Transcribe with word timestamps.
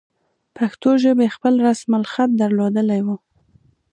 پښتو 0.57 0.89
ژبې 1.03 1.27
خپل 1.35 1.53
رسم 1.67 1.91
الخط 2.01 2.29
درلودلی 2.41 3.01
وو. 3.05 3.15